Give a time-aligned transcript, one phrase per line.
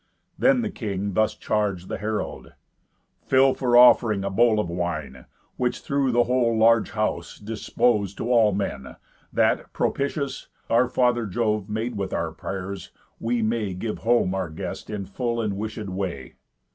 [0.35, 2.53] Then the king Thus charg'd the herald:
[3.27, 5.27] "Fill for offering A bowl of wine;
[5.57, 8.95] which through the whole large house Dispose to all men,
[9.31, 14.89] that, propitious Our father Jove made with our pray'rs, we may Give home our guest
[14.89, 16.33] in full and wishéd way."